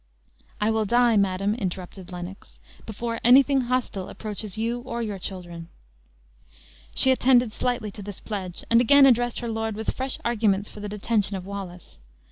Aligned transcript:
"I 0.59 0.71
will 0.71 0.85
die, 0.85 1.15
madam," 1.15 1.53
interrupted 1.53 2.11
Lennox, 2.11 2.59
"before 2.87 3.19
anything 3.23 3.61
hostile 3.61 4.09
approaches 4.09 4.57
you 4.57 4.79
or 4.79 5.03
your 5.03 5.19
children." 5.19 5.69
She 6.95 7.11
attended 7.11 7.51
slightly 7.53 7.91
to 7.91 8.01
this 8.01 8.19
pledge, 8.19 8.63
and 8.71 8.81
again 8.81 9.05
addressed 9.05 9.41
her 9.41 9.47
lord 9.51 9.75
with 9.75 9.93
fresh 9.95 10.17
arguments 10.25 10.69
for 10.69 10.79
the 10.79 10.89
detention 10.89 11.35
of 11.37 11.45
Wallace. 11.45 11.99